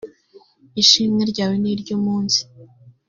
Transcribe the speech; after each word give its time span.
ishimwe 0.81 1.21
ryawe 1.31 1.55
niryumunsi. 1.61 2.41